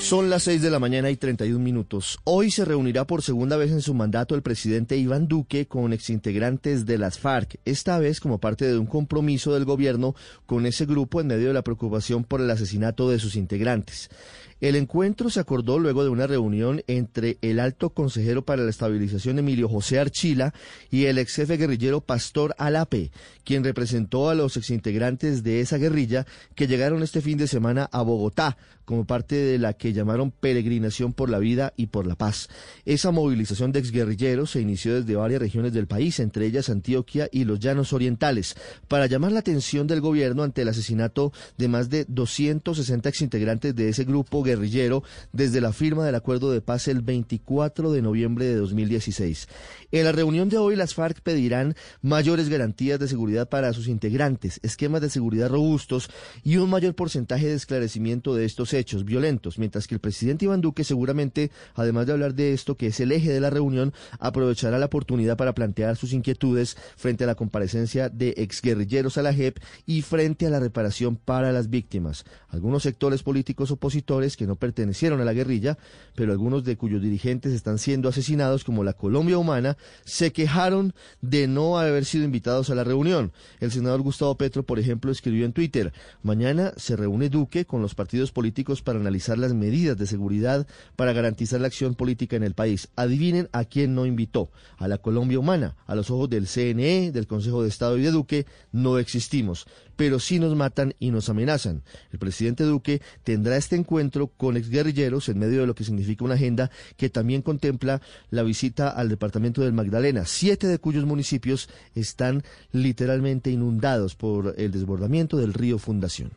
Son 0.00 0.30
las 0.30 0.44
6 0.44 0.62
de 0.62 0.70
la 0.70 0.78
mañana 0.78 1.10
y 1.10 1.16
31 1.16 1.62
minutos. 1.62 2.18
Hoy 2.24 2.50
se 2.50 2.64
reunirá 2.64 3.06
por 3.06 3.22
segunda 3.22 3.58
vez 3.58 3.70
en 3.70 3.82
su 3.82 3.92
mandato 3.92 4.34
el 4.34 4.42
presidente 4.42 4.96
Iván 4.96 5.28
Duque 5.28 5.68
con 5.68 5.92
exintegrantes 5.92 6.86
de 6.86 6.96
las 6.96 7.18
FARC, 7.18 7.60
esta 7.66 7.98
vez 7.98 8.18
como 8.18 8.38
parte 8.38 8.64
de 8.64 8.78
un 8.78 8.86
compromiso 8.86 9.52
del 9.52 9.66
gobierno 9.66 10.16
con 10.46 10.64
ese 10.64 10.86
grupo 10.86 11.20
en 11.20 11.28
medio 11.28 11.48
de 11.48 11.54
la 11.54 11.62
preocupación 11.62 12.24
por 12.24 12.40
el 12.40 12.50
asesinato 12.50 13.10
de 13.10 13.18
sus 13.18 13.36
integrantes. 13.36 14.08
El 14.60 14.76
encuentro 14.76 15.30
se 15.30 15.40
acordó 15.40 15.78
luego 15.78 16.04
de 16.04 16.10
una 16.10 16.26
reunión 16.26 16.82
entre 16.86 17.38
el 17.40 17.60
alto 17.60 17.90
consejero 17.90 18.44
para 18.44 18.62
la 18.62 18.70
estabilización 18.70 19.38
Emilio 19.38 19.68
José 19.70 19.98
Archila 19.98 20.52
y 20.90 21.06
el 21.06 21.16
ex 21.16 21.36
jefe 21.36 21.56
guerrillero 21.56 22.02
Pastor 22.02 22.54
Alape, 22.58 23.10
quien 23.44 23.64
representó 23.64 24.28
a 24.28 24.34
los 24.34 24.58
exintegrantes 24.58 25.42
de 25.42 25.60
esa 25.60 25.78
guerrilla 25.78 26.26
que 26.54 26.66
llegaron 26.66 27.02
este 27.02 27.22
fin 27.22 27.38
de 27.38 27.48
semana 27.48 27.88
a 27.90 28.02
Bogotá 28.02 28.58
como 28.90 29.04
parte 29.04 29.36
de 29.36 29.56
la 29.58 29.74
que 29.74 29.92
llamaron 29.92 30.32
Peregrinación 30.32 31.12
por 31.12 31.30
la 31.30 31.38
Vida 31.38 31.72
y 31.76 31.86
por 31.86 32.08
la 32.08 32.16
Paz. 32.16 32.48
Esa 32.84 33.12
movilización 33.12 33.70
de 33.70 33.78
exguerrilleros 33.78 34.50
se 34.50 34.60
inició 34.60 35.00
desde 35.00 35.14
varias 35.14 35.40
regiones 35.40 35.72
del 35.72 35.86
país, 35.86 36.18
entre 36.18 36.46
ellas 36.46 36.68
Antioquia 36.68 37.28
y 37.30 37.44
los 37.44 37.60
Llanos 37.60 37.92
Orientales, 37.92 38.56
para 38.88 39.06
llamar 39.06 39.30
la 39.30 39.38
atención 39.38 39.86
del 39.86 40.00
gobierno 40.00 40.42
ante 40.42 40.62
el 40.62 40.68
asesinato 40.68 41.32
de 41.56 41.68
más 41.68 41.88
de 41.88 42.04
260 42.08 43.08
exintegrantes 43.08 43.76
de 43.76 43.90
ese 43.90 44.02
grupo 44.02 44.42
guerrillero 44.50 45.02
desde 45.32 45.60
la 45.60 45.72
firma 45.72 46.04
del 46.04 46.14
acuerdo 46.14 46.50
de 46.50 46.60
paz 46.60 46.88
el 46.88 47.02
24 47.02 47.92
de 47.92 48.02
noviembre 48.02 48.46
de 48.46 48.56
2016. 48.56 49.48
En 49.92 50.04
la 50.04 50.12
reunión 50.12 50.48
de 50.48 50.58
hoy 50.58 50.76
las 50.76 50.94
FARC 50.94 51.20
pedirán 51.20 51.74
mayores 52.02 52.48
garantías 52.48 52.98
de 52.98 53.08
seguridad 53.08 53.48
para 53.48 53.72
sus 53.72 53.88
integrantes, 53.88 54.60
esquemas 54.62 55.00
de 55.00 55.10
seguridad 55.10 55.48
robustos 55.48 56.10
y 56.42 56.56
un 56.56 56.70
mayor 56.70 56.94
porcentaje 56.94 57.46
de 57.46 57.54
esclarecimiento 57.54 58.34
de 58.34 58.44
estos 58.44 58.72
hechos 58.74 59.04
violentos, 59.04 59.58
mientras 59.58 59.86
que 59.86 59.94
el 59.94 60.00
presidente 60.00 60.46
Iván 60.46 60.60
Duque 60.60 60.84
seguramente, 60.84 61.50
además 61.74 62.06
de 62.06 62.12
hablar 62.12 62.34
de 62.34 62.52
esto, 62.52 62.76
que 62.76 62.88
es 62.88 63.00
el 63.00 63.12
eje 63.12 63.30
de 63.30 63.40
la 63.40 63.50
reunión, 63.50 63.92
aprovechará 64.18 64.78
la 64.78 64.86
oportunidad 64.86 65.36
para 65.36 65.54
plantear 65.54 65.96
sus 65.96 66.12
inquietudes 66.12 66.76
frente 66.96 67.24
a 67.24 67.26
la 67.26 67.34
comparecencia 67.34 68.08
de 68.08 68.34
exguerrilleros 68.36 69.18
a 69.18 69.22
la 69.22 69.32
JEP 69.32 69.58
y 69.86 70.02
frente 70.02 70.46
a 70.46 70.50
la 70.50 70.60
reparación 70.60 71.16
para 71.16 71.52
las 71.52 71.70
víctimas. 71.70 72.24
Algunos 72.48 72.82
sectores 72.82 73.22
políticos 73.22 73.70
opositores 73.70 74.36
que 74.40 74.46
no 74.46 74.56
pertenecieron 74.56 75.20
a 75.20 75.26
la 75.26 75.34
guerrilla, 75.34 75.76
pero 76.14 76.32
algunos 76.32 76.64
de 76.64 76.78
cuyos 76.78 77.02
dirigentes 77.02 77.52
están 77.52 77.78
siendo 77.78 78.08
asesinados 78.08 78.64
como 78.64 78.84
la 78.84 78.94
Colombia 78.94 79.36
Humana, 79.36 79.76
se 80.06 80.32
quejaron 80.32 80.94
de 81.20 81.46
no 81.46 81.78
haber 81.78 82.06
sido 82.06 82.24
invitados 82.24 82.70
a 82.70 82.74
la 82.74 82.82
reunión. 82.82 83.32
El 83.60 83.70
senador 83.70 84.00
Gustavo 84.00 84.36
Petro, 84.36 84.62
por 84.62 84.78
ejemplo, 84.78 85.12
escribió 85.12 85.44
en 85.44 85.52
Twitter, 85.52 85.92
mañana 86.22 86.72
se 86.78 86.96
reúne 86.96 87.28
Duque 87.28 87.66
con 87.66 87.82
los 87.82 87.94
partidos 87.94 88.32
políticos 88.32 88.80
para 88.80 88.98
analizar 88.98 89.36
las 89.36 89.52
medidas 89.52 89.98
de 89.98 90.06
seguridad 90.06 90.66
para 90.96 91.12
garantizar 91.12 91.60
la 91.60 91.66
acción 91.66 91.94
política 91.94 92.36
en 92.36 92.42
el 92.42 92.54
país. 92.54 92.88
Adivinen 92.96 93.50
a 93.52 93.66
quién 93.66 93.94
no 93.94 94.06
invitó. 94.06 94.50
A 94.78 94.88
la 94.88 94.96
Colombia 94.96 95.38
Humana. 95.38 95.76
A 95.86 95.94
los 95.94 96.10
ojos 96.10 96.30
del 96.30 96.46
CNE, 96.46 97.12
del 97.12 97.26
Consejo 97.26 97.62
de 97.62 97.68
Estado 97.68 97.98
y 97.98 98.02
de 98.02 98.10
Duque, 98.10 98.46
no 98.72 98.98
existimos 98.98 99.66
pero 100.00 100.18
sí 100.18 100.38
nos 100.38 100.56
matan 100.56 100.94
y 100.98 101.10
nos 101.10 101.28
amenazan. 101.28 101.82
El 102.10 102.18
presidente 102.18 102.64
Duque 102.64 103.02
tendrá 103.22 103.58
este 103.58 103.76
encuentro 103.76 104.28
con 104.28 104.56
exguerrilleros 104.56 105.28
en 105.28 105.38
medio 105.38 105.60
de 105.60 105.66
lo 105.66 105.74
que 105.74 105.84
significa 105.84 106.24
una 106.24 106.36
agenda 106.36 106.70
que 106.96 107.10
también 107.10 107.42
contempla 107.42 108.00
la 108.30 108.42
visita 108.42 108.88
al 108.88 109.10
departamento 109.10 109.60
del 109.60 109.74
Magdalena, 109.74 110.24
siete 110.24 110.68
de 110.68 110.78
cuyos 110.78 111.04
municipios 111.04 111.68
están 111.94 112.44
literalmente 112.72 113.50
inundados 113.50 114.14
por 114.14 114.54
el 114.56 114.70
desbordamiento 114.70 115.36
del 115.36 115.52
río 115.52 115.78
Fundación. 115.78 116.30